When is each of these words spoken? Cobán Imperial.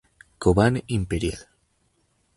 Cobán 0.43 0.75
Imperial. 0.97 1.41